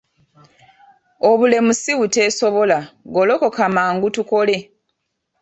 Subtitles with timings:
[1.29, 2.77] Obulemu si buteesobola
[3.13, 4.57] golokoka mangu tukole.